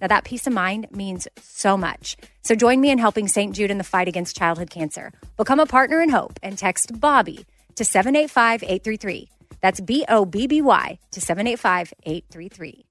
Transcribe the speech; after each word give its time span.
Now, 0.00 0.06
that 0.06 0.24
peace 0.24 0.46
of 0.46 0.52
mind 0.52 0.86
means 0.90 1.28
so 1.40 1.76
much. 1.76 2.16
So 2.42 2.54
join 2.54 2.80
me 2.80 2.90
in 2.90 2.98
helping 2.98 3.28
St. 3.28 3.54
Jude 3.54 3.70
in 3.70 3.78
the 3.78 3.84
fight 3.84 4.08
against 4.08 4.36
childhood 4.36 4.70
cancer. 4.70 5.12
Become 5.36 5.60
a 5.60 5.66
partner 5.66 6.00
in 6.00 6.08
hope 6.08 6.38
and 6.42 6.56
text 6.56 6.98
Bobby 6.98 7.44
to 7.76 7.84
785 7.84 8.62
833. 8.62 9.28
That's 9.60 9.80
B 9.80 10.04
O 10.08 10.24
B 10.24 10.46
B 10.46 10.62
Y 10.62 10.98
to 11.10 11.20
785 11.20 11.92
833. 12.04 12.84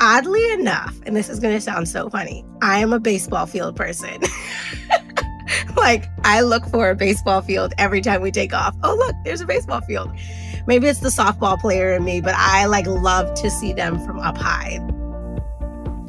Oddly 0.00 0.52
enough, 0.52 1.00
and 1.06 1.14
this 1.14 1.28
is 1.28 1.38
going 1.38 1.54
to 1.54 1.60
sound 1.60 1.88
so 1.88 2.10
funny, 2.10 2.44
I 2.60 2.80
am 2.80 2.92
a 2.92 2.98
baseball 2.98 3.46
field 3.46 3.76
person. 3.76 4.20
like, 5.76 6.06
I 6.24 6.40
look 6.40 6.66
for 6.66 6.90
a 6.90 6.96
baseball 6.96 7.42
field 7.42 7.72
every 7.78 8.00
time 8.00 8.20
we 8.20 8.32
take 8.32 8.52
off. 8.52 8.76
Oh, 8.82 8.96
look, 8.96 9.14
there's 9.24 9.40
a 9.40 9.46
baseball 9.46 9.82
field. 9.82 10.10
Maybe 10.66 10.88
it's 10.88 11.00
the 11.00 11.10
softball 11.10 11.60
player 11.60 11.94
in 11.94 12.04
me, 12.04 12.20
but 12.20 12.34
I 12.36 12.66
like 12.66 12.86
love 12.86 13.34
to 13.34 13.50
see 13.50 13.72
them 13.72 14.04
from 14.04 14.18
up 14.18 14.36
high. 14.36 14.80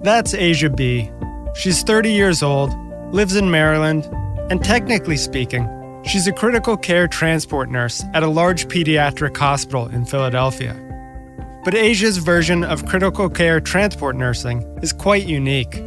That's 0.05 0.35
Aysia 0.35 0.75
B. 0.75 1.09
She's 1.55 1.81
30 1.81 2.11
years 2.11 2.43
old, 2.43 2.71
lives 3.11 3.35
in 3.35 3.49
Maryland, 3.49 4.05
and 4.51 4.63
technically 4.63 5.17
speaking, 5.17 5.67
she's 6.05 6.27
a 6.27 6.31
critical 6.31 6.77
care 6.77 7.07
transport 7.07 7.71
nurse 7.71 8.03
at 8.13 8.21
a 8.21 8.27
large 8.27 8.67
pediatric 8.67 9.35
hospital 9.35 9.87
in 9.87 10.05
Philadelphia. 10.05 10.75
But 11.63 11.73
Aysia's 11.73 12.19
version 12.19 12.63
of 12.63 12.85
critical 12.85 13.31
care 13.31 13.59
transport 13.59 14.15
nursing 14.15 14.61
is 14.83 14.93
quite 14.93 15.25
unique 15.25 15.81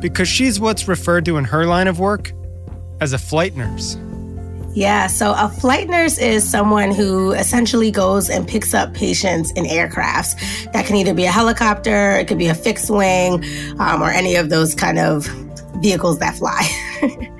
because 0.00 0.26
she's 0.26 0.58
what's 0.58 0.88
referred 0.88 1.26
to 1.26 1.36
in 1.36 1.44
her 1.44 1.66
line 1.66 1.86
of 1.86 2.00
work 2.00 2.32
as 3.02 3.12
a 3.12 3.18
flight 3.18 3.56
nurse. 3.56 3.98
Yeah, 4.72 5.08
so 5.08 5.34
a 5.36 5.48
flight 5.48 5.88
nurse 5.88 6.16
is 6.18 6.48
someone 6.48 6.92
who 6.92 7.32
essentially 7.32 7.90
goes 7.90 8.30
and 8.30 8.46
picks 8.46 8.72
up 8.72 8.94
patients 8.94 9.50
in 9.52 9.64
aircrafts. 9.64 10.36
That 10.72 10.86
can 10.86 10.94
either 10.94 11.12
be 11.12 11.24
a 11.24 11.30
helicopter, 11.32 12.12
it 12.12 12.28
could 12.28 12.38
be 12.38 12.46
a 12.46 12.54
fixed 12.54 12.88
wing, 12.88 13.44
um, 13.80 14.00
or 14.00 14.10
any 14.10 14.36
of 14.36 14.48
those 14.48 14.76
kind 14.76 15.00
of 15.00 15.26
vehicles 15.78 16.20
that 16.20 16.36
fly. 16.36 16.68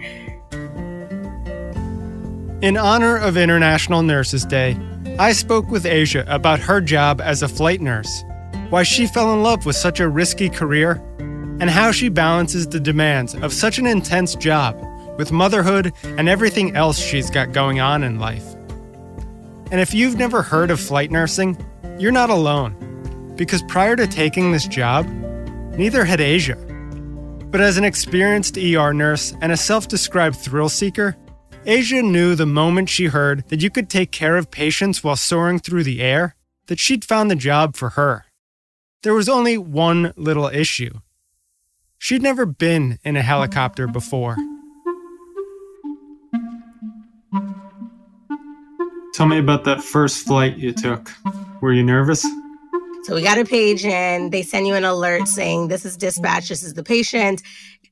In 2.63 2.77
honor 2.77 3.17
of 3.17 3.37
International 3.37 4.03
Nurses 4.03 4.45
Day, 4.45 4.77
I 5.19 5.33
spoke 5.33 5.71
with 5.71 5.85
Aysia 5.85 6.25
about 6.29 6.59
her 6.61 6.81
job 6.81 7.21
as 7.21 7.43
a 7.43 7.49
flight 7.49 7.81
nurse, 7.81 8.25
why 8.71 8.83
she 8.83 9.07
fell 9.07 9.33
in 9.33 9.43
love 9.43 9.65
with 9.65 9.77
such 9.77 9.99
a 10.01 10.09
risky 10.09 10.51
career, 10.51 11.01
and 11.19 11.71
how 11.71 11.93
she 11.93 12.09
balances 12.09 12.67
the 12.67 12.81
demands 12.81 13.35
of 13.37 13.55
such 13.55 13.79
an 13.79 13.87
intense 13.87 14.35
job 14.35 14.77
with 15.17 15.33
motherhood 15.33 15.93
and 16.03 16.29
everything 16.29 16.77
else 16.77 16.99
she's 16.99 17.31
got 17.31 17.53
going 17.53 17.81
on 17.81 18.03
in 18.03 18.19
life. 18.19 18.55
And 19.71 19.81
if 19.81 19.95
you've 19.95 20.17
never 20.17 20.43
heard 20.43 20.71
of 20.71 20.81
flight 20.81 21.11
nursing, 21.11 21.57
you're 21.99 22.13
not 22.13 22.31
alone, 22.31 23.35
because 23.37 23.63
prior 23.63 23.95
to 23.97 24.07
taking 24.07 24.53
this 24.53 24.67
job, 24.67 25.07
neither 25.77 26.05
had 26.05 26.19
Aysia. 26.19 26.59
But 27.51 27.61
as 27.61 27.77
an 27.77 27.85
experienced 27.85 28.57
ER 28.57 28.93
nurse 28.93 29.35
and 29.41 29.53
a 29.53 29.57
self 29.57 29.89
described 29.89 30.37
thrill 30.37 30.69
seeker, 30.69 31.17
Aysia 31.67 32.03
knew 32.03 32.35
the 32.35 32.47
moment 32.47 32.89
she 32.89 33.07
heard 33.07 33.47
that 33.49 33.61
you 33.61 33.71
could 33.71 33.91
take 33.91 34.13
care 34.13 34.37
of 34.37 34.51
patients 34.51 35.05
while 35.05 35.17
soaring 35.17 35.59
through 35.59 35.85
the 35.85 36.01
air 36.01 36.35
that 36.67 36.79
she'd 36.79 37.05
found 37.05 37.31
the 37.31 37.37
job 37.37 37.77
for 37.77 37.91
her. 37.91 38.25
There 39.03 39.15
was 39.15 39.29
only 39.29 39.59
one 39.59 40.13
little 40.17 40.47
issue. 40.47 41.01
She'd 41.99 42.23
never 42.23 42.47
been 42.47 42.99
in 43.05 43.17
a 43.17 43.23
helicopter 43.23 43.87
before. 43.87 44.37
Tell 49.15 49.27
me 49.27 49.39
about 49.39 49.65
that 49.65 49.83
first 49.83 50.27
flight 50.27 50.57
you 50.57 50.73
took. 50.73 51.11
Were 51.61 51.73
you 51.73 51.83
nervous? 51.83 52.25
So 53.05 53.15
we 53.15 53.23
got 53.23 53.39
a 53.39 53.45
page 53.45 53.85
in, 53.85 54.31
they 54.31 54.43
send 54.43 54.67
you 54.67 54.75
an 54.75 54.85
alert 54.85 55.27
saying, 55.27 55.69
This 55.69 55.85
is 55.85 55.97
dispatch, 55.97 56.49
this 56.49 56.63
is 56.63 56.75
the 56.75 56.83
patient. 56.83 57.43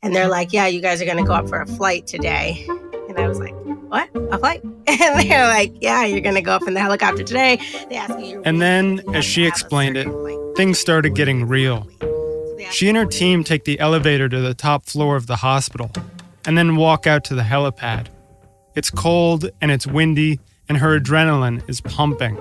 And 0.02 0.14
they're 0.14 0.28
like, 0.28 0.52
Yeah, 0.52 0.66
you 0.66 0.80
guys 0.80 1.02
are 1.02 1.04
going 1.04 1.16
to 1.16 1.24
go 1.24 1.32
up 1.32 1.48
for 1.48 1.60
a 1.60 1.66
flight 1.66 2.06
today. 2.06 2.64
And 3.08 3.18
I 3.18 3.26
was 3.26 3.40
like, 3.40 3.54
What? 3.88 4.08
A 4.14 4.38
flight? 4.38 4.62
And 4.86 5.28
they're 5.28 5.48
like, 5.48 5.74
Yeah, 5.80 6.04
you're 6.04 6.20
going 6.20 6.34
to 6.34 6.42
go 6.42 6.52
up 6.52 6.66
in 6.68 6.74
the 6.74 6.80
helicopter 6.80 7.22
today. 7.24 7.58
They 7.88 7.96
ask 7.96 8.18
you. 8.20 8.42
And 8.44 8.62
then, 8.62 9.00
as 9.14 9.24
she 9.24 9.44
explained 9.46 9.96
it, 9.96 10.08
things 10.56 10.78
started 10.78 11.14
getting 11.14 11.48
real. 11.48 11.88
She 12.70 12.88
and 12.88 12.96
her 12.96 13.06
team 13.06 13.44
take 13.44 13.64
the 13.64 13.80
elevator 13.80 14.28
to 14.28 14.40
the 14.40 14.54
top 14.54 14.84
floor 14.84 15.16
of 15.16 15.26
the 15.26 15.36
hospital 15.36 15.90
and 16.46 16.56
then 16.56 16.76
walk 16.76 17.06
out 17.06 17.24
to 17.24 17.34
the 17.34 17.42
helipad. 17.42 18.08
It's 18.74 18.90
cold 18.90 19.50
and 19.60 19.70
it's 19.70 19.86
windy, 19.86 20.38
and 20.68 20.78
her 20.78 20.98
adrenaline 20.98 21.66
is 21.68 21.80
pumping. 21.80 22.38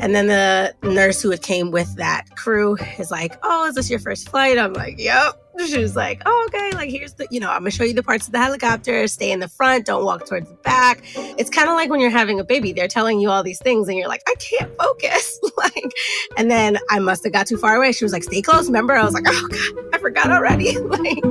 And 0.00 0.14
then 0.14 0.26
the 0.26 0.74
nurse 0.82 1.22
who 1.22 1.36
came 1.36 1.70
with 1.70 1.94
that 1.96 2.24
crew 2.36 2.76
is 2.98 3.10
like, 3.10 3.38
Oh, 3.42 3.66
is 3.66 3.74
this 3.74 3.90
your 3.90 3.98
first 3.98 4.28
flight? 4.28 4.58
I'm 4.58 4.72
like, 4.72 4.98
Yep. 4.98 5.44
She 5.66 5.78
was 5.78 5.96
like, 5.96 6.22
Oh, 6.24 6.44
okay. 6.48 6.70
Like, 6.72 6.90
here's 6.90 7.14
the, 7.14 7.26
you 7.30 7.40
know, 7.40 7.50
I'm 7.50 7.60
going 7.60 7.70
to 7.70 7.76
show 7.76 7.84
you 7.84 7.94
the 7.94 8.02
parts 8.02 8.26
of 8.26 8.32
the 8.32 8.38
helicopter. 8.38 9.06
Stay 9.08 9.32
in 9.32 9.40
the 9.40 9.48
front. 9.48 9.86
Don't 9.86 10.04
walk 10.04 10.26
towards 10.26 10.48
the 10.48 10.54
back. 10.56 11.02
It's 11.16 11.50
kind 11.50 11.68
of 11.68 11.74
like 11.74 11.90
when 11.90 12.00
you're 12.00 12.10
having 12.10 12.38
a 12.38 12.44
baby. 12.44 12.72
They're 12.72 12.88
telling 12.88 13.20
you 13.20 13.30
all 13.30 13.42
these 13.42 13.58
things 13.58 13.88
and 13.88 13.96
you're 13.96 14.08
like, 14.08 14.22
I 14.28 14.34
can't 14.36 14.70
focus. 14.78 15.40
like, 15.56 15.92
and 16.36 16.50
then 16.50 16.78
I 16.90 16.98
must 17.00 17.24
have 17.24 17.32
got 17.32 17.46
too 17.46 17.56
far 17.58 17.76
away. 17.76 17.92
She 17.92 18.04
was 18.04 18.12
like, 18.12 18.22
Stay 18.24 18.42
close. 18.42 18.66
Remember? 18.66 18.94
I 18.94 19.04
was 19.04 19.14
like, 19.14 19.24
Oh, 19.26 19.48
God, 19.50 19.94
I 19.94 19.98
forgot 19.98 20.30
already. 20.30 20.78
like, 20.78 21.22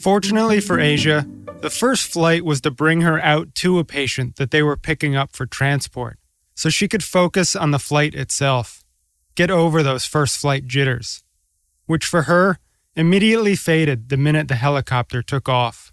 Fortunately 0.00 0.60
for 0.60 0.76
Aysia, 0.76 1.28
the 1.66 1.70
first 1.70 2.12
flight 2.12 2.44
was 2.44 2.60
to 2.60 2.70
bring 2.70 3.00
her 3.00 3.18
out 3.18 3.52
to 3.56 3.80
a 3.80 3.84
patient 3.84 4.36
that 4.36 4.52
they 4.52 4.62
were 4.62 4.76
picking 4.76 5.16
up 5.16 5.34
for 5.34 5.46
transport, 5.46 6.16
so 6.54 6.68
she 6.68 6.86
could 6.86 7.02
focus 7.02 7.56
on 7.56 7.72
the 7.72 7.80
flight 7.80 8.14
itself, 8.14 8.84
get 9.34 9.50
over 9.50 9.82
those 9.82 10.04
first 10.04 10.38
flight 10.38 10.68
jitters, 10.68 11.24
which 11.86 12.06
for 12.06 12.22
her 12.22 12.60
immediately 12.94 13.56
faded 13.56 14.10
the 14.10 14.16
minute 14.16 14.46
the 14.46 14.54
helicopter 14.54 15.22
took 15.22 15.48
off. 15.48 15.92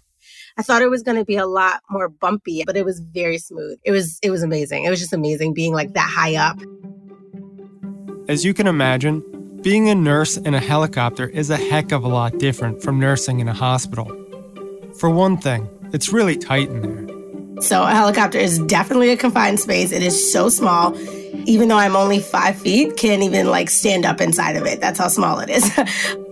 I 0.56 0.62
thought 0.62 0.80
it 0.80 0.90
was 0.90 1.02
going 1.02 1.18
to 1.18 1.24
be 1.24 1.38
a 1.38 1.44
lot 1.44 1.80
more 1.90 2.08
bumpy, 2.08 2.62
but 2.64 2.76
it 2.76 2.84
was 2.84 3.00
very 3.00 3.38
smooth. 3.38 3.76
It 3.82 3.90
was 3.90 4.20
it 4.22 4.30
was 4.30 4.44
amazing. 4.44 4.84
It 4.84 4.90
was 4.90 5.00
just 5.00 5.12
amazing 5.12 5.54
being 5.54 5.72
like 5.72 5.94
that 5.94 6.08
high 6.08 6.36
up. 6.36 6.56
As 8.28 8.44
you 8.44 8.54
can 8.54 8.68
imagine, 8.68 9.24
being 9.60 9.88
a 9.88 9.96
nurse 9.96 10.36
in 10.36 10.54
a 10.54 10.60
helicopter 10.60 11.26
is 11.26 11.50
a 11.50 11.56
heck 11.56 11.90
of 11.90 12.04
a 12.04 12.08
lot 12.08 12.38
different 12.38 12.80
from 12.80 13.00
nursing 13.00 13.40
in 13.40 13.48
a 13.48 13.54
hospital. 13.54 14.23
For 14.98 15.10
one 15.10 15.36
thing, 15.36 15.68
it's 15.92 16.12
really 16.12 16.36
tight 16.36 16.68
in 16.68 16.82
there. 16.82 17.62
So 17.62 17.82
a 17.82 17.90
helicopter 17.90 18.38
is 18.38 18.58
definitely 18.60 19.10
a 19.10 19.16
confined 19.16 19.60
space. 19.60 19.92
It 19.92 20.02
is 20.02 20.32
so 20.32 20.48
small. 20.48 20.96
Even 21.46 21.68
though 21.68 21.76
I'm 21.76 21.96
only 21.96 22.20
five 22.20 22.56
feet, 22.56 22.96
can't 22.96 23.22
even 23.22 23.48
like 23.48 23.70
stand 23.70 24.04
up 24.04 24.20
inside 24.20 24.56
of 24.56 24.66
it. 24.66 24.80
That's 24.80 24.98
how 24.98 25.08
small 25.08 25.40
it 25.40 25.50
is. 25.50 25.70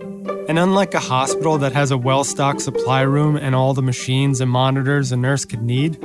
And 0.49 0.59
unlike 0.59 0.93
a 0.93 0.99
hospital 0.99 1.57
that 1.59 1.71
has 1.71 1.91
a 1.91 1.97
well 1.97 2.25
stocked 2.25 2.61
supply 2.61 3.01
room 3.01 3.37
and 3.37 3.55
all 3.55 3.73
the 3.73 3.81
machines 3.81 4.41
and 4.41 4.51
monitors 4.51 5.11
a 5.13 5.17
nurse 5.17 5.45
could 5.45 5.61
need, 5.61 6.01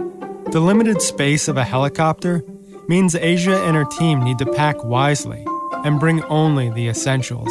The 0.53 0.61
limited 0.61 1.03
space 1.03 1.47
of 1.47 1.59
a 1.59 1.65
helicopter 1.65 2.43
means 2.89 3.15
Aysia 3.15 3.67
and 3.67 3.77
her 3.77 3.85
team 3.85 4.25
need 4.25 4.39
to 4.39 4.47
pack 4.47 4.83
wisely 4.83 5.45
and 5.85 6.01
bring 6.01 6.23
only 6.25 6.71
the 6.71 6.89
essentials. 6.89 7.51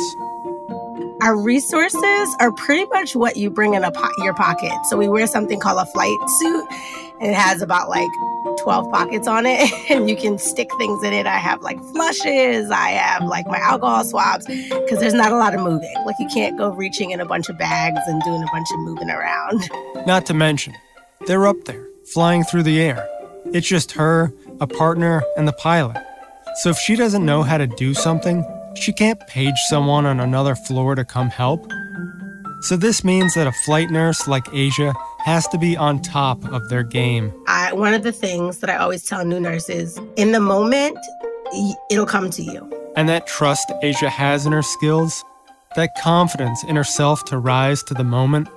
Our 1.28 1.36
resources 1.36 2.38
are 2.40 2.54
pretty 2.54 2.86
much 2.86 3.14
what 3.14 3.36
you 3.36 3.50
bring 3.50 3.74
in 3.74 3.84
a 3.84 3.92
po- 3.92 4.08
your 4.20 4.34
pocket. 4.34 4.72
So 4.86 4.96
we 4.96 5.10
wear 5.10 5.28
something 5.28 5.60
called 5.60 5.78
a 5.78 5.86
flight 5.92 6.18
suit, 6.40 6.66
and 7.20 7.32
it 7.32 7.36
has 7.36 7.62
about 7.62 7.90
like 7.90 8.08
12 8.60 8.90
pockets 8.90 9.28
on 9.28 9.46
it, 9.46 9.70
and 9.90 10.10
you 10.10 10.16
can 10.16 10.38
stick 10.38 10.70
things 10.78 11.04
in 11.04 11.12
it. 11.12 11.28
I 11.28 11.38
have 11.38 11.62
like 11.62 11.84
flushes, 11.92 12.72
I 12.72 12.92
have 12.92 13.28
like 13.28 13.46
my 13.46 13.58
alcohol 13.58 14.06
swabs, 14.06 14.46
because 14.46 15.00
there's 15.00 15.14
not 15.14 15.34
a 15.34 15.36
lot 15.36 15.54
of 15.54 15.60
moving. 15.60 15.94
Like 16.06 16.16
you 16.18 16.30
can't 16.34 16.58
go 16.58 16.70
reaching 16.70 17.12
in 17.12 17.20
a 17.20 17.26
bunch 17.26 17.50
of 17.50 17.58
bags 17.58 18.00
and 18.08 18.22
doing 18.22 18.42
a 18.42 18.48
bunch 18.54 18.68
of 18.72 18.80
moving 18.80 19.10
around. 19.10 19.70
Not 20.08 20.26
to 20.28 20.34
mention, 20.34 20.76
they're 21.26 21.46
up 21.46 21.66
there, 21.66 21.86
flying 22.06 22.46
through 22.46 22.64
the 22.64 22.80
air. 22.80 23.06
It's 23.48 23.68
just 23.68 23.92
her, 23.92 24.32
a 24.62 24.68
partner, 24.68 25.24
and 25.36 25.46
the 25.46 25.52
pilot. 25.52 26.02
So 26.62 26.70
if 26.70 26.78
she 26.78 26.96
doesn't 26.96 27.26
know 27.26 27.44
how 27.44 27.58
to 27.58 27.68
do 27.68 27.94
something, 27.94 28.46
she 28.78 28.94
can't 28.94 29.20
page 29.28 29.58
someone 29.68 30.06
on 30.06 30.20
another 30.20 30.56
floor 30.56 30.96
to 30.96 31.04
come 31.04 31.30
help. 31.30 31.72
So 32.62 32.76
this 32.76 33.04
means 33.04 33.34
that 33.36 33.48
a 33.48 33.52
flight 33.52 33.90
nurse 33.90 34.28
like 34.28 34.46
Aysia 34.46 34.96
has 35.20 35.48
to 35.50 35.58
be 35.58 35.78
on 35.78 36.02
top 36.02 36.44
of 36.52 36.70
their 36.70 36.84
game. 36.84 37.34
I, 37.48 37.74
one 37.74 37.94
of 37.94 38.04
the 38.04 38.12
things 38.12 38.60
that 38.60 38.70
I 38.70 38.78
always 38.78 39.06
tell 39.06 39.24
new 39.26 39.40
nurses 39.40 40.00
in 40.16 40.32
the 40.32 40.40
moment, 40.40 40.98
it'll 41.92 42.06
come 42.06 42.30
to 42.32 42.42
you. 42.42 42.72
And 42.96 43.08
that 43.10 43.28
trust 43.28 43.72
Aysia 43.84 44.10
has 44.10 44.46
in 44.46 44.54
her 44.54 44.64
skills, 44.64 45.24
that 45.76 45.92
confidence 46.02 46.64
in 46.64 46.76
herself 46.76 47.26
to 47.26 47.38
rise 47.38 47.84
to 47.84 47.94
the 47.94 48.04
moment, 48.04 48.50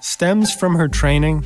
stems 0.00 0.54
from 0.54 0.76
her 0.76 0.88
training 0.88 1.44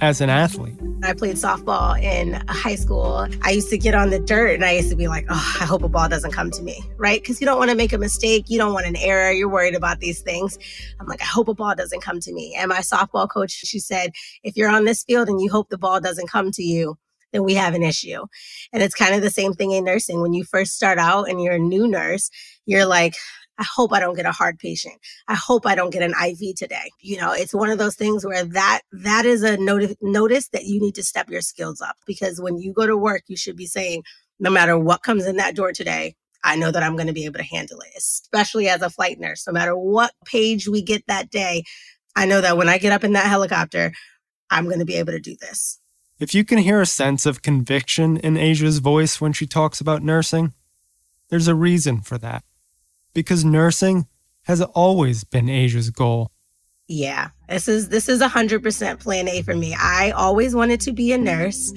as 0.00 0.20
an 0.20 0.30
athlete? 0.30 0.74
I 1.02 1.14
played 1.14 1.36
softball 1.36 2.00
in 2.00 2.34
high 2.48 2.74
school. 2.74 3.26
I 3.42 3.50
used 3.50 3.70
to 3.70 3.78
get 3.78 3.94
on 3.94 4.10
the 4.10 4.18
dirt 4.18 4.54
and 4.54 4.64
I 4.64 4.72
used 4.72 4.90
to 4.90 4.96
be 4.96 5.08
like, 5.08 5.26
oh, 5.30 5.58
I 5.60 5.64
hope 5.64 5.82
a 5.82 5.88
ball 5.88 6.08
doesn't 6.08 6.32
come 6.32 6.50
to 6.50 6.62
me, 6.62 6.82
right? 6.96 7.20
Because 7.20 7.40
you 7.40 7.46
don't 7.46 7.58
want 7.58 7.70
to 7.70 7.76
make 7.76 7.92
a 7.92 7.98
mistake. 7.98 8.46
You 8.48 8.58
don't 8.58 8.74
want 8.74 8.86
an 8.86 8.96
error. 8.96 9.30
You're 9.30 9.48
worried 9.48 9.74
about 9.74 10.00
these 10.00 10.20
things. 10.20 10.58
I'm 11.00 11.06
like, 11.06 11.22
I 11.22 11.26
hope 11.26 11.48
a 11.48 11.54
ball 11.54 11.74
doesn't 11.74 12.02
come 12.02 12.20
to 12.20 12.32
me. 12.32 12.54
And 12.58 12.68
my 12.68 12.80
softball 12.80 13.28
coach, 13.28 13.50
she 13.50 13.78
said, 13.78 14.12
if 14.42 14.56
you're 14.56 14.70
on 14.70 14.84
this 14.84 15.04
field 15.04 15.28
and 15.28 15.40
you 15.40 15.50
hope 15.50 15.68
the 15.68 15.78
ball 15.78 16.00
doesn't 16.00 16.28
come 16.28 16.50
to 16.52 16.62
you, 16.62 16.98
then 17.32 17.44
we 17.44 17.54
have 17.54 17.74
an 17.74 17.82
issue. 17.82 18.26
And 18.72 18.82
it's 18.82 18.94
kind 18.94 19.14
of 19.14 19.22
the 19.22 19.30
same 19.30 19.52
thing 19.52 19.70
in 19.72 19.84
nursing. 19.84 20.20
When 20.20 20.34
you 20.34 20.44
first 20.44 20.74
start 20.74 20.98
out 20.98 21.28
and 21.28 21.42
you're 21.42 21.54
a 21.54 21.58
new 21.58 21.86
nurse, 21.86 22.30
you're 22.66 22.86
like, 22.86 23.14
I 23.60 23.64
hope 23.64 23.92
I 23.92 24.00
don't 24.00 24.16
get 24.16 24.24
a 24.24 24.32
hard 24.32 24.58
patient. 24.58 24.94
I 25.28 25.34
hope 25.34 25.66
I 25.66 25.74
don't 25.74 25.92
get 25.92 26.02
an 26.02 26.14
IV 26.18 26.56
today. 26.56 26.90
You 27.00 27.18
know, 27.18 27.32
it's 27.32 27.52
one 27.52 27.68
of 27.68 27.76
those 27.78 27.94
things 27.94 28.24
where 28.24 28.42
that 28.42 28.80
that 28.90 29.26
is 29.26 29.42
a 29.42 29.58
notice 29.58 29.94
notice 30.00 30.48
that 30.48 30.64
you 30.64 30.80
need 30.80 30.94
to 30.94 31.04
step 31.04 31.28
your 31.28 31.42
skills 31.42 31.82
up 31.82 31.96
because 32.06 32.40
when 32.40 32.58
you 32.58 32.72
go 32.72 32.86
to 32.86 32.96
work, 32.96 33.24
you 33.26 33.36
should 33.36 33.56
be 33.56 33.66
saying, 33.66 34.02
no 34.38 34.48
matter 34.48 34.78
what 34.78 35.02
comes 35.02 35.26
in 35.26 35.36
that 35.36 35.54
door 35.54 35.72
today, 35.72 36.16
I 36.42 36.56
know 36.56 36.70
that 36.70 36.82
I'm 36.82 36.96
going 36.96 37.08
to 37.08 37.12
be 37.12 37.26
able 37.26 37.38
to 37.38 37.44
handle 37.44 37.80
it, 37.80 37.92
especially 37.98 38.66
as 38.66 38.80
a 38.80 38.88
flight 38.88 39.20
nurse. 39.20 39.46
No 39.46 39.52
matter 39.52 39.76
what 39.76 40.12
page 40.24 40.66
we 40.66 40.80
get 40.80 41.06
that 41.06 41.28
day, 41.28 41.64
I 42.16 42.24
know 42.24 42.40
that 42.40 42.56
when 42.56 42.70
I 42.70 42.78
get 42.78 42.92
up 42.92 43.04
in 43.04 43.12
that 43.12 43.26
helicopter, 43.26 43.92
I'm 44.48 44.64
going 44.64 44.78
to 44.78 44.86
be 44.86 44.96
able 44.96 45.12
to 45.12 45.20
do 45.20 45.36
this. 45.38 45.78
If 46.18 46.34
you 46.34 46.46
can 46.46 46.58
hear 46.58 46.80
a 46.80 46.86
sense 46.86 47.26
of 47.26 47.42
conviction 47.42 48.16
in 48.16 48.38
Aysia's 48.38 48.78
voice 48.78 49.20
when 49.20 49.34
she 49.34 49.46
talks 49.46 49.82
about 49.82 50.02
nursing, 50.02 50.54
there's 51.28 51.48
a 51.48 51.54
reason 51.54 52.00
for 52.00 52.16
that 52.16 52.42
because 53.12 53.44
nursing 53.44 54.06
has 54.42 54.60
always 54.62 55.24
been 55.24 55.46
Aysia's 55.46 55.90
goal. 55.90 56.30
Yeah, 56.88 57.30
this 57.50 57.66
is 57.66 57.88
this 57.88 58.08
is 58.08 58.20
a 58.20 58.28
hundred 58.28 58.62
percent 58.62 59.00
plan 59.00 59.28
A 59.28 59.42
for 59.42 59.54
me. 59.54 59.74
I 59.78 60.12
always 60.12 60.54
wanted 60.54 60.80
to 60.82 60.92
be 60.92 61.12
a 61.12 61.18
nurse. 61.18 61.72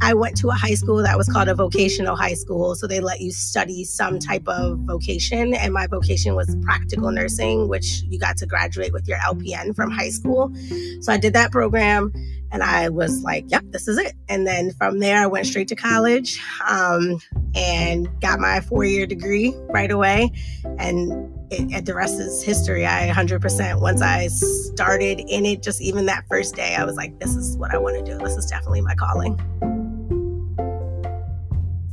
I 0.00 0.14
went 0.14 0.36
to 0.38 0.48
a 0.48 0.54
high 0.54 0.74
school 0.74 1.02
that 1.02 1.16
was 1.16 1.28
called 1.28 1.48
a 1.48 1.54
vocational 1.54 2.16
high 2.16 2.34
school, 2.34 2.74
so 2.74 2.86
they 2.86 3.00
let 3.00 3.20
you 3.20 3.30
study 3.30 3.84
some 3.84 4.18
type 4.18 4.46
of 4.48 4.78
vocation, 4.80 5.54
and 5.54 5.72
my 5.74 5.86
vocation 5.86 6.34
was 6.34 6.56
practical 6.62 7.10
nursing, 7.10 7.68
which 7.68 8.02
you 8.08 8.18
got 8.18 8.38
to 8.38 8.46
graduate 8.46 8.92
with 8.92 9.06
your 9.06 9.18
LPN 9.18 9.76
from 9.76 9.90
high 9.90 10.10
school. 10.10 10.52
So 11.00 11.12
I 11.12 11.18
did 11.18 11.34
that 11.34 11.52
program, 11.52 12.12
and 12.50 12.62
I 12.62 12.88
was 12.88 13.22
like, 13.22 13.44
yep, 13.48 13.64
this 13.70 13.88
is 13.88 13.98
it. 13.98 14.14
And 14.28 14.46
then 14.46 14.72
from 14.72 15.00
there, 15.00 15.22
I 15.22 15.26
went 15.26 15.46
straight 15.46 15.68
to 15.68 15.76
college 15.76 16.40
um, 16.66 17.20
and 17.54 18.08
got 18.20 18.40
my 18.40 18.60
four 18.60 18.84
year 18.84 19.06
degree 19.06 19.54
right 19.68 19.90
away. 19.90 20.30
And 20.78 21.39
it, 21.50 21.84
the 21.84 21.94
rest 21.94 22.20
is 22.20 22.42
history. 22.42 22.86
I 22.86 23.08
100%, 23.08 23.80
once 23.80 24.02
I 24.02 24.28
started 24.28 25.20
in 25.20 25.46
it, 25.46 25.62
just 25.62 25.80
even 25.80 26.06
that 26.06 26.24
first 26.28 26.54
day, 26.54 26.76
I 26.76 26.84
was 26.84 26.96
like, 26.96 27.18
this 27.18 27.34
is 27.34 27.56
what 27.56 27.74
I 27.74 27.78
want 27.78 28.04
to 28.04 28.12
do. 28.12 28.18
This 28.18 28.36
is 28.36 28.46
definitely 28.46 28.80
my 28.80 28.94
calling. 28.94 29.38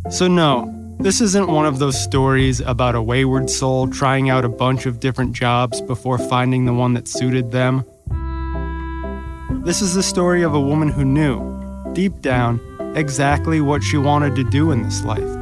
So, 0.09 0.27
no, 0.27 0.73
this 0.99 1.21
isn't 1.21 1.47
one 1.47 1.65
of 1.65 1.79
those 1.79 2.01
stories 2.01 2.59
about 2.61 2.95
a 2.95 3.01
wayward 3.01 3.49
soul 3.49 3.87
trying 3.87 4.29
out 4.29 4.45
a 4.45 4.49
bunch 4.49 4.85
of 4.85 4.99
different 4.99 5.33
jobs 5.33 5.81
before 5.81 6.17
finding 6.17 6.65
the 6.65 6.73
one 6.73 6.93
that 6.93 7.07
suited 7.07 7.51
them. 7.51 7.85
This 9.63 9.81
is 9.81 9.95
the 9.95 10.03
story 10.03 10.43
of 10.43 10.53
a 10.53 10.61
woman 10.61 10.89
who 10.89 11.03
knew, 11.03 11.93
deep 11.93 12.21
down, 12.21 12.61
exactly 12.95 13.59
what 13.59 13.83
she 13.83 13.97
wanted 13.97 14.35
to 14.35 14.43
do 14.45 14.71
in 14.71 14.81
this 14.83 15.03
life, 15.03 15.36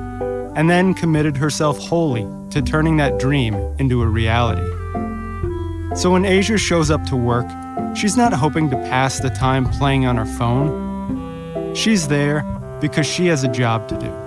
and 0.56 0.70
then 0.70 0.94
committed 0.94 1.38
herself 1.38 1.78
wholly 1.78 2.28
to 2.52 2.62
turning 2.62 2.98
that 2.98 3.20
dream 3.20 3.56
into 3.80 4.02
a 4.02 4.08
reality. 4.08 4.66
So 5.96 6.12
when 6.12 6.24
Aysia 6.24 6.58
shows 6.58 6.90
up 6.90 7.04
to 7.06 7.16
work, 7.16 7.48
she's 7.96 8.18
not 8.18 8.34
hoping 8.34 8.70
to 8.70 8.76
pass 8.76 9.20
the 9.20 9.30
time 9.30 9.70
playing 9.72 10.06
on 10.06 10.18
her 10.18 10.26
phone. 10.26 11.74
She's 11.76 12.08
there 12.08 12.44
because 12.82 13.06
she 13.06 13.28
has 13.28 13.44
a 13.44 13.50
job 13.50 13.88
to 13.90 13.98
do 14.00 14.26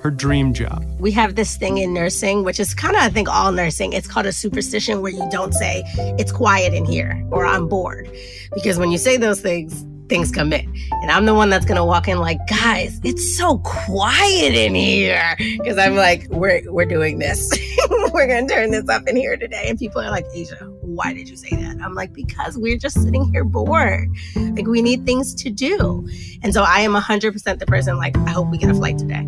her 0.00 0.10
dream 0.10 0.54
job. 0.54 0.84
We 0.98 1.10
have 1.12 1.34
this 1.34 1.56
thing 1.56 1.78
in 1.78 1.92
nursing, 1.92 2.44
which 2.44 2.60
is 2.60 2.74
kind 2.74 2.96
of, 2.96 3.02
I 3.02 3.08
think, 3.08 3.28
all 3.28 3.52
nursing. 3.52 3.92
It's 3.92 4.06
called 4.06 4.26
a 4.26 4.32
superstition 4.32 5.02
where 5.02 5.12
you 5.12 5.28
don't 5.30 5.52
say, 5.52 5.82
it's 6.18 6.32
quiet 6.32 6.72
in 6.72 6.84
here 6.84 7.22
or 7.30 7.44
I'm 7.44 7.68
bored. 7.68 8.10
Because 8.54 8.78
when 8.78 8.90
you 8.90 8.98
say 8.98 9.16
those 9.16 9.40
things, 9.40 9.84
things 10.08 10.30
come 10.30 10.52
in. 10.52 10.74
And 11.02 11.10
I'm 11.10 11.26
the 11.26 11.34
one 11.34 11.50
that's 11.50 11.66
gonna 11.66 11.84
walk 11.84 12.08
in 12.08 12.18
like, 12.18 12.38
guys, 12.48 13.00
it's 13.04 13.36
so 13.36 13.58
quiet 13.58 14.54
in 14.54 14.74
here. 14.74 15.34
Because 15.38 15.78
I'm 15.78 15.94
like, 15.94 16.26
we're 16.30 16.62
we're 16.70 16.86
doing 16.86 17.18
this. 17.18 17.50
we're 18.12 18.26
gonna 18.26 18.48
turn 18.48 18.70
this 18.70 18.88
up 18.88 19.06
in 19.06 19.16
here 19.16 19.36
today. 19.36 19.66
And 19.68 19.78
people 19.78 20.00
are 20.00 20.10
like, 20.10 20.26
Aysia, 20.28 20.68
why 20.80 21.12
did 21.12 21.28
you 21.28 21.36
say 21.36 21.50
that? 21.50 21.78
I'm 21.82 21.94
like, 21.94 22.12
because 22.12 22.58
we're 22.58 22.78
just 22.78 23.00
sitting 23.02 23.30
here 23.32 23.44
bored. 23.44 24.08
Like 24.36 24.66
we 24.66 24.82
need 24.82 25.04
things 25.06 25.34
to 25.36 25.50
do. 25.50 26.08
And 26.42 26.52
so 26.52 26.62
I 26.62 26.80
am 26.80 26.94
100% 26.94 27.58
the 27.58 27.66
person 27.66 27.96
like, 27.96 28.16
I 28.18 28.30
hope 28.30 28.48
we 28.48 28.58
get 28.58 28.70
a 28.70 28.74
flight 28.74 28.98
today. 28.98 29.26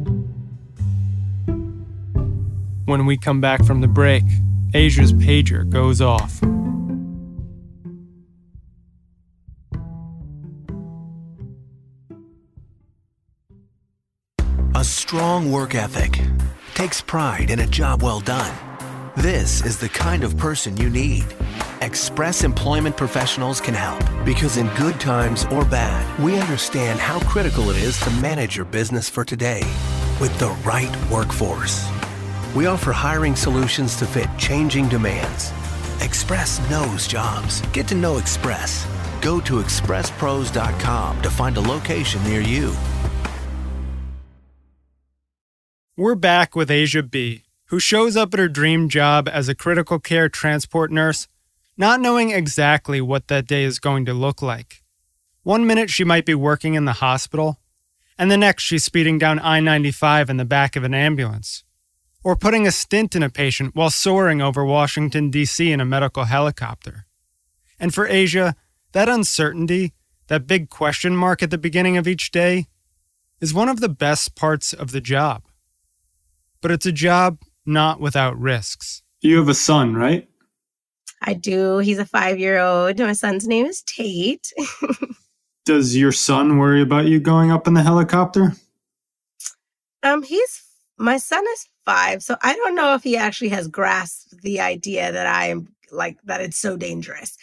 When 2.87 3.07
we 3.07 3.17
come 3.17 3.41
back 3.41 3.65
from 3.65 3.81
the 3.81 3.89
break, 3.89 4.25
Aysia's 4.73 5.13
pager 5.13 5.69
goes 5.69 6.01
off. 6.01 6.41
Strong 15.11 15.51
work 15.51 15.75
ethic 15.75 16.21
takes 16.73 17.01
pride 17.01 17.51
in 17.51 17.59
a 17.59 17.67
job 17.67 18.01
well 18.01 18.21
done. 18.21 18.55
This 19.17 19.61
is 19.67 19.77
the 19.77 19.89
kind 19.89 20.23
of 20.23 20.37
person 20.37 20.77
you 20.77 20.89
need. 20.89 21.27
Express 21.81 22.45
Employment 22.45 22.97
Professionals 22.97 23.61
can 23.61 23.75
help 23.75 24.05
because 24.25 24.57
in 24.57 24.69
good 24.77 25.01
times 25.01 25.47
or 25.47 25.65
bad, 25.65 26.07
we 26.21 26.39
understand 26.39 27.01
how 27.01 27.19
critical 27.29 27.71
it 27.71 27.77
is 27.77 27.99
to 28.03 28.11
manage 28.23 28.55
your 28.55 28.67
business 28.67 29.09
for 29.11 29.25
today 29.25 29.63
with 30.21 30.33
the 30.39 30.51
right 30.65 30.97
workforce. 31.11 31.91
We 32.55 32.67
offer 32.67 32.93
hiring 32.93 33.35
solutions 33.35 33.97
to 33.97 34.07
fit 34.07 34.29
changing 34.39 34.89
demands. 34.91 35.51
Express 36.05 36.61
knows 36.71 37.09
jobs. 37.09 37.63
Get 37.73 37.89
to 37.89 37.97
know 37.97 38.19
Express. 38.19 38.87
Go 39.21 39.41
to 39.41 39.55
expresspros.com 39.55 41.23
to 41.23 41.31
find 41.31 41.57
a 41.57 41.61
location 41.61 42.23
near 42.23 42.41
you. 42.41 42.73
We're 46.01 46.15
back 46.15 46.57
with 46.57 46.71
Aysia 46.71 47.11
B, 47.11 47.43
who 47.67 47.79
shows 47.79 48.17
up 48.17 48.33
at 48.33 48.41
her 48.41 48.49
dream 48.49 48.89
job 48.89 49.29
as 49.29 49.51
a 49.51 49.55
critical 49.55 49.99
care 49.99 50.31
transport 50.31 50.91
nurse, 50.91 51.29
not 51.77 52.01
knowing 52.01 52.31
exactly 52.31 53.03
what 53.03 53.29
that 53.29 53.47
day 53.47 53.65
is 53.65 53.79
going 53.79 54.07
to 54.07 54.15
look 54.15 54.41
like. 54.41 54.83
One 55.43 55.67
minute 55.67 55.91
she 55.91 56.03
might 56.03 56.25
be 56.25 56.35
working 56.35 56.73
in 56.73 56.87
the 56.87 57.05
hospital, 57.05 57.61
and 58.17 58.31
the 58.31 58.39
next 58.39 58.63
she's 58.63 58.83
speeding 58.83 59.19
down 59.19 59.41
I 59.41 59.61
95 59.61 60.31
in 60.31 60.39
the 60.39 60.47
back 60.47 60.75
of 60.75 60.85
an 60.85 60.95
ambulance 60.95 61.65
or 62.25 62.35
putting 62.35 62.67
a 62.67 62.73
stint 62.73 63.15
in 63.15 63.23
a 63.23 63.29
patient 63.29 63.77
while 63.77 63.91
soaring 63.91 64.41
over 64.41 64.65
Washington, 64.65 65.29
D.C. 65.29 65.71
in 65.71 65.83
a 65.83 65.85
medical 65.85 66.25
helicopter. 66.25 67.05
And 67.79 67.93
for 67.93 68.09
Aysia, 68.09 68.55
that 68.93 69.11
uncertainty, 69.11 69.93
that 70.29 70.47
big 70.47 70.71
question 70.71 71.15
mark 71.15 71.43
at 71.43 71.51
the 71.51 71.59
beginning 71.59 71.99
of 71.99 72.09
each 72.09 72.31
day, 72.31 72.69
is 73.39 73.53
one 73.53 73.69
of 73.69 73.81
the 73.81 73.91
best 73.91 74.35
parts 74.35 74.73
of 74.73 74.93
the 74.93 75.03
job. 75.03 75.43
But 76.63 76.71
it's 76.71 76.87
a 76.87 76.93
job 76.93 77.39
not 77.65 78.01
without 78.01 78.39
risks. 78.39 79.03
You 79.21 79.39
have 79.39 79.49
a 79.49 79.55
son, 79.55 79.95
right? 79.95 80.29
I 81.23 81.35
do. 81.35 81.79
He's 81.79 81.99
a 81.99 82.07
five 82.07 82.39
year 82.39 82.59
old. 82.59 82.99
My 82.99 83.13
son's 83.13 83.47
name 83.47 83.67
is 83.67 83.83
Tate. 83.83 84.53
Does 85.67 85.97
your 85.97 86.13
son 86.13 86.59
worry 86.59 86.81
about 86.81 87.07
you 87.07 87.21
going 87.21 87.51
up 87.51 87.67
in 87.67 87.75
the 87.75 87.83
helicopter? 87.83 88.55
Um, 90.03 90.23
he's 90.23 90.65
my 90.99 91.19
son 91.19 91.45
is 91.53 91.69
five, 91.85 92.23
so 92.23 92.37
I 92.43 92.55
don't 92.55 92.75
know 92.75 92.95
if 92.95 93.03
he 93.03 93.17
actually 93.17 93.51
has 93.51 93.69
grasped 93.69 94.43
the 94.43 94.61
idea 94.61 95.13
that 95.13 95.27
I 95.27 95.47
am 95.47 95.69
like 95.93 96.19
that 96.25 96.41
it's 96.41 96.57
so 96.57 96.77
dangerous. 96.77 97.37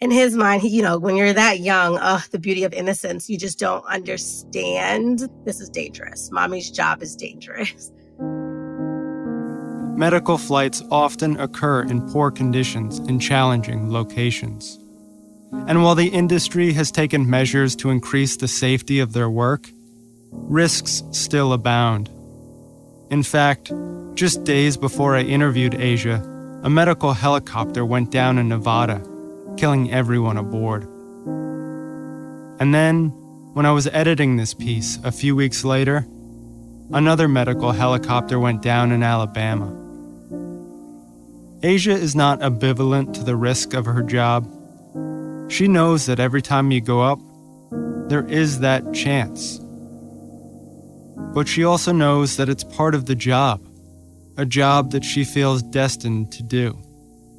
In 0.00 0.10
his 0.10 0.36
mind, 0.36 0.62
he, 0.62 0.68
you 0.68 0.82
know, 0.82 0.98
when 0.98 1.16
you're 1.16 1.32
that 1.32 1.60
young, 1.60 1.98
oh, 2.00 2.22
the 2.30 2.38
beauty 2.38 2.64
of 2.64 2.74
innocence, 2.74 3.30
you 3.30 3.38
just 3.38 3.58
don't 3.58 3.84
understand 3.86 5.28
this 5.44 5.60
is 5.60 5.70
dangerous. 5.70 6.30
Mommy's 6.30 6.70
job 6.70 7.02
is 7.02 7.16
dangerous. 7.16 7.90
Medical 9.96 10.36
flights 10.36 10.82
often 10.90 11.40
occur 11.40 11.82
in 11.82 12.06
poor 12.12 12.30
conditions 12.30 12.98
in 12.98 13.18
challenging 13.18 13.90
locations. 13.90 14.78
And 15.66 15.82
while 15.82 15.94
the 15.94 16.08
industry 16.08 16.74
has 16.74 16.90
taken 16.90 17.30
measures 17.30 17.74
to 17.76 17.88
increase 17.88 18.36
the 18.36 18.46
safety 18.46 18.98
of 18.98 19.14
their 19.14 19.30
work, 19.30 19.70
risks 20.32 21.02
still 21.12 21.54
abound. 21.54 22.10
In 23.10 23.22
fact, 23.22 23.72
just 24.12 24.44
days 24.44 24.76
before 24.76 25.16
I 25.16 25.22
interviewed 25.22 25.72
Aysia, 25.72 26.20
a 26.62 26.68
medical 26.68 27.14
helicopter 27.14 27.86
went 27.86 28.10
down 28.10 28.36
in 28.36 28.48
Nevada, 28.50 29.00
killing 29.56 29.90
everyone 29.90 30.36
aboard. 30.36 30.82
And 32.60 32.74
then, 32.74 33.08
when 33.54 33.64
I 33.64 33.72
was 33.72 33.86
editing 33.86 34.36
this 34.36 34.52
piece 34.52 34.98
a 35.04 35.10
few 35.10 35.34
weeks 35.34 35.64
later, 35.64 36.06
another 36.92 37.28
medical 37.28 37.72
helicopter 37.72 38.38
went 38.38 38.60
down 38.60 38.92
in 38.92 39.02
Alabama. 39.02 39.84
Aysia 41.66 41.96
is 41.96 42.14
not 42.14 42.38
ambivalent 42.42 43.12
to 43.14 43.24
the 43.24 43.34
risk 43.34 43.74
of 43.74 43.86
her 43.86 44.00
job. 44.00 44.46
She 45.50 45.66
knows 45.66 46.06
that 46.06 46.20
every 46.20 46.40
time 46.40 46.70
you 46.70 46.80
go 46.80 47.00
up, 47.00 47.18
there 48.08 48.24
is 48.28 48.60
that 48.60 48.94
chance. 48.94 49.58
But 51.34 51.48
she 51.48 51.64
also 51.64 51.90
knows 51.90 52.36
that 52.36 52.48
it's 52.48 52.62
part 52.62 52.94
of 52.94 53.06
the 53.06 53.16
job, 53.16 53.66
a 54.36 54.46
job 54.46 54.92
that 54.92 55.04
she 55.04 55.24
feels 55.24 55.60
destined 55.60 56.30
to 56.34 56.44
do. 56.44 56.80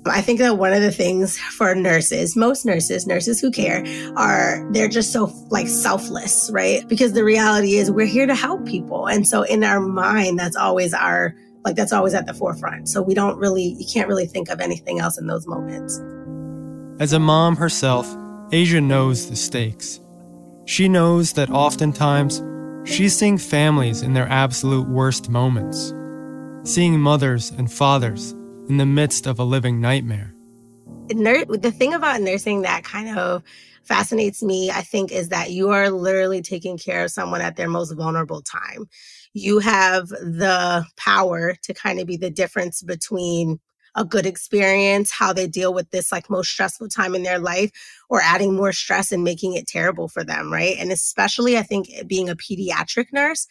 I 0.05 0.19
think 0.19 0.39
that 0.39 0.57
one 0.57 0.73
of 0.73 0.81
the 0.81 0.91
things 0.91 1.37
for 1.37 1.73
nurses, 1.73 2.35
most 2.35 2.65
nurses, 2.65 3.07
nurses 3.07 3.39
who 3.39 3.49
care, 3.49 3.85
are 4.17 4.67
they're 4.73 4.89
just 4.89 5.13
so 5.13 5.31
like 5.51 5.69
selfless, 5.69 6.49
right? 6.51 6.85
Because 6.89 7.13
the 7.13 7.23
reality 7.23 7.75
is 7.77 7.89
we're 7.89 8.05
here 8.05 8.27
to 8.27 8.35
help 8.35 8.65
people. 8.65 9.07
And 9.07 9.25
so 9.25 9.43
in 9.43 9.63
our 9.63 9.79
mind, 9.79 10.37
that's 10.37 10.57
always 10.57 10.93
our 10.93 11.33
like 11.63 11.75
that's 11.75 11.93
always 11.93 12.13
at 12.13 12.25
the 12.25 12.33
forefront. 12.33 12.89
So 12.89 13.01
we 13.01 13.13
don't 13.13 13.37
really 13.37 13.75
you 13.79 13.85
can't 13.91 14.07
really 14.07 14.25
think 14.25 14.49
of 14.49 14.59
anything 14.59 14.99
else 14.99 15.17
in 15.17 15.27
those 15.27 15.47
moments. 15.47 16.01
As 16.99 17.13
a 17.13 17.19
mom 17.19 17.55
herself, 17.55 18.07
Aysia 18.51 18.83
knows 18.83 19.29
the 19.29 19.35
stakes. 19.35 19.99
She 20.65 20.89
knows 20.89 21.33
that 21.33 21.49
oftentimes 21.49 22.41
she's 22.89 23.17
seeing 23.17 23.37
families 23.37 24.01
in 24.01 24.13
their 24.13 24.27
absolute 24.27 24.87
worst 24.87 25.29
moments, 25.29 25.93
seeing 26.63 26.99
mothers 26.99 27.51
and 27.51 27.71
fathers 27.71 28.31
in 28.67 28.77
the 28.77 28.85
midst 28.85 29.27
of 29.27 29.39
a 29.39 29.43
living 29.43 29.79
nightmare. 29.79 30.33
The 31.07 31.73
thing 31.77 31.93
about 31.93 32.21
nursing 32.21 32.63
that 32.63 32.83
kind 32.83 33.17
of 33.17 33.43
fascinates 33.83 34.43
me, 34.43 34.69
I 34.69 34.81
think, 34.81 35.11
is 35.11 35.29
that 35.29 35.51
you 35.51 35.69
are 35.69 35.89
literally 35.89 36.41
taking 36.41 36.77
care 36.77 37.05
of 37.05 37.11
someone 37.11 37.41
at 37.41 37.55
their 37.55 37.69
most 37.69 37.93
vulnerable 37.93 38.41
time. 38.41 38.89
You 39.37 39.59
have 39.59 40.07
the 40.09 40.83
power 40.97 41.53
to 41.61 41.73
kind 41.73 41.99
of 41.99 42.07
be 42.07 42.17
the 42.17 42.31
difference 42.31 42.81
between 42.81 43.59
a 43.95 44.03
good 44.03 44.25
experience, 44.25 45.11
how 45.11 45.31
they 45.31 45.47
deal 45.47 45.73
with 45.73 45.91
this 45.91 46.11
like 46.11 46.29
most 46.29 46.49
stressful 46.49 46.87
time 46.89 47.13
in 47.13 47.21
their 47.21 47.37
life, 47.37 47.71
or 48.09 48.19
adding 48.21 48.55
more 48.55 48.71
stress 48.71 49.11
and 49.11 49.23
making 49.23 49.53
it 49.53 49.67
terrible 49.67 50.07
for 50.07 50.23
them, 50.23 50.51
right? 50.51 50.75
And 50.79 50.91
especially, 50.91 51.55
I 51.55 51.61
think, 51.61 51.87
being 52.07 52.29
a 52.29 52.35
pediatric 52.35 53.13
nurse, 53.13 53.45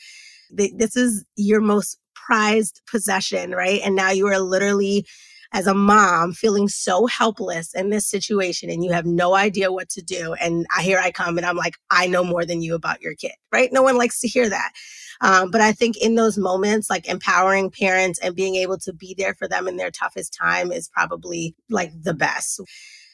this 0.51 0.97
is 0.97 1.25
your 1.37 1.61
most 1.61 1.99
prized 2.15 2.83
possession, 2.91 3.53
right? 3.53 3.81
And 3.85 3.95
now 3.95 4.11
you 4.11 4.27
are 4.27 4.41
literally, 4.41 5.07
as 5.53 5.69
a 5.69 5.75
mom, 5.75 6.33
feeling 6.33 6.69
so 6.69 7.07
helpless 7.07 7.75
in 7.75 7.91
this 7.91 8.07
situation 8.09 8.71
and 8.71 8.85
you 8.85 8.93
have 8.93 9.07
no 9.07 9.35
idea 9.35 9.71
what 9.71 9.89
to 9.91 10.03
do. 10.03 10.35
And 10.35 10.67
I, 10.77 10.83
here 10.83 10.99
I 10.99 11.13
come 11.13 11.39
and 11.39 11.47
I'm 11.47 11.57
like, 11.57 11.75
I 11.91 12.09
know 12.09 12.25
more 12.25 12.45
than 12.45 12.63
you 12.63 12.75
about 12.75 13.01
your 13.01 13.15
kid, 13.15 13.33
right? 13.53 13.73
No 13.73 13.83
one 13.83 13.97
likes 13.97 14.21
to 14.21 14.29
hear 14.29 14.49
that. 14.49 14.73
Um, 15.21 15.51
but 15.51 15.61
I 15.61 15.73
think 15.73 15.97
in 15.97 16.15
those 16.15 16.39
moments, 16.39 16.91
like 16.91 17.09
empowering 17.09 17.71
parents 17.71 18.19
and 18.19 18.35
being 18.35 18.57
able 18.57 18.79
to 18.79 18.93
be 18.93 19.15
there 19.17 19.35
for 19.35 19.49
them 19.49 19.69
in 19.69 19.77
their 19.77 19.91
toughest 19.91 20.35
time 20.35 20.73
is 20.73 20.89
probably 20.89 21.55
like 21.71 21.91
the 22.03 22.15
best. 22.15 22.61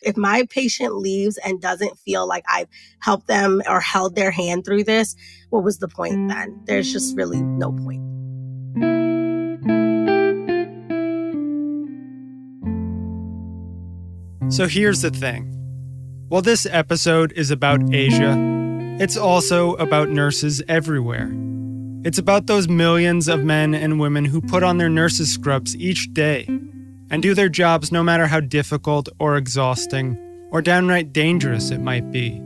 If 0.02 0.16
my 0.16 0.47
patient 0.50 0.97
leaves 0.97 1.38
and 1.38 1.61
doesn't 1.61 1.99
feel 1.99 2.26
like 2.26 2.44
I've 2.49 2.68
helped 3.00 3.28
them 3.28 3.62
or 3.68 3.80
held 3.80 4.16
their 4.16 4.32
hand 4.32 4.64
through 4.64 4.85
this, 4.85 5.14
what 5.50 5.62
was 5.62 5.78
the 5.78 5.88
point 5.88 6.28
then? 6.28 6.61
There's 6.64 6.92
just 6.92 7.16
really 7.16 7.40
no 7.40 7.73
point. 7.73 8.02
So 14.52 14.66
here's 14.66 15.00
the 15.00 15.11
thing. 15.11 15.49
While 16.28 16.42
this 16.42 16.66
episode 16.66 17.32
is 17.32 17.50
about 17.50 17.80
Aysia, 17.80 19.00
it's 19.00 19.16
also 19.16 19.75
about 19.75 20.11
nurses 20.11 20.62
everywhere. 20.68 21.32
It's 22.04 22.18
about 22.18 22.49
those 22.49 22.66
millions 22.66 23.28
of 23.28 23.44
men 23.44 23.76
and 23.76 24.00
women 24.00 24.25
who 24.25 24.40
put 24.40 24.64
on 24.64 24.78
their 24.78 24.88
nurses' 24.88 25.32
scrubs 25.32 25.76
each 25.76 26.12
day 26.12 26.47
and 27.11 27.23
do 27.23 27.32
their 27.32 27.49
jobs 27.49 27.92
no 27.92 28.02
matter 28.02 28.26
how 28.26 28.40
difficult 28.40 29.09
or 29.21 29.37
exhausting 29.37 30.18
or 30.50 30.61
downright 30.61 31.12
dangerous 31.12 31.71
it 31.71 31.78
might 31.80 32.11
be. 32.11 32.42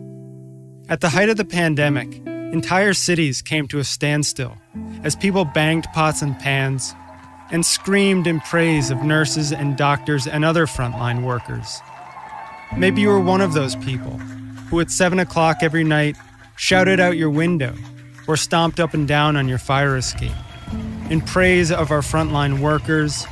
At 0.90 1.00
the 1.00 1.08
height 1.08 1.30
of 1.30 1.38
the 1.38 1.44
pandemic, 1.46 2.20
entire 2.26 2.92
cities 2.92 3.40
came 3.40 3.66
to 3.68 3.78
a 3.78 3.84
standstill 3.84 4.58
as 5.02 5.16
people 5.16 5.46
banged 5.46 5.86
pots 5.94 6.20
and 6.20 6.38
pans 6.38 6.94
and 7.50 7.64
screamed 7.64 8.26
in 8.26 8.40
praise 8.40 8.90
of 8.90 9.02
nurses 9.04 9.52
and 9.52 9.74
doctors 9.78 10.26
and 10.26 10.44
other 10.44 10.66
frontline 10.66 11.22
workers. 11.22 11.80
Maybe 12.76 13.00
you 13.00 13.08
were 13.08 13.20
one 13.20 13.40
of 13.40 13.54
those 13.54 13.74
people 13.76 14.18
who 14.68 14.80
at 14.80 14.90
7 14.90 15.18
o'clock 15.18 15.58
every 15.62 15.84
night 15.84 16.18
shouted 16.56 17.00
out 17.00 17.16
your 17.16 17.30
window 17.30 17.74
or 18.26 18.36
stomped 18.36 18.80
up 18.80 18.94
and 18.94 19.06
down 19.06 19.36
on 19.36 19.48
your 19.48 19.58
fire 19.58 19.96
escape 19.96 20.32
in 21.10 21.20
praise 21.20 21.70
of 21.70 21.90
our 21.90 22.00
frontline 22.00 22.60
workers, 22.60 23.26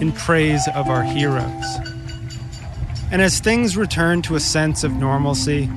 in 0.00 0.12
praise 0.12 0.66
of 0.74 0.88
our 0.88 1.02
heroes. 1.02 1.64
And 3.10 3.22
as 3.22 3.40
things 3.40 3.76
return 3.76 4.22
to 4.22 4.36
a 4.36 4.40
sense 4.40 4.84
of 4.84 4.92
normalcy, 4.92 5.68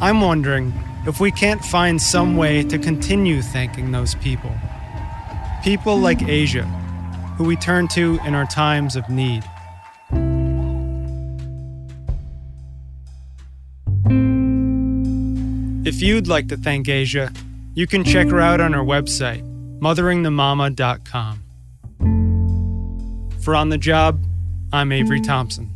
I'm 0.00 0.20
wondering 0.20 0.72
if 1.06 1.20
we 1.20 1.30
can't 1.30 1.64
find 1.64 2.00
some 2.00 2.36
way 2.36 2.62
to 2.64 2.78
continue 2.78 3.42
thanking 3.42 3.92
those 3.92 4.14
people. 4.16 4.52
People 5.62 5.98
like 5.98 6.18
Aysia, 6.18 6.64
who 7.36 7.44
we 7.44 7.56
turn 7.56 7.88
to 7.88 8.18
in 8.24 8.34
our 8.34 8.46
times 8.46 8.96
of 8.96 9.08
need. 9.08 9.44
If 15.86 16.02
you'd 16.02 16.26
like 16.26 16.48
to 16.48 16.56
thank 16.56 16.86
Aysia, 16.86 17.36
you 17.76 17.86
can 17.86 18.02
check 18.02 18.28
her 18.28 18.40
out 18.40 18.60
on 18.60 18.72
her 18.72 18.80
website, 18.80 19.44
motheringthemama.com. 19.80 21.42
For 23.42 23.54
On 23.54 23.68
the 23.68 23.78
Job, 23.78 24.26
I'm 24.72 24.90
Avery 24.90 25.20
Thompson. 25.20 25.75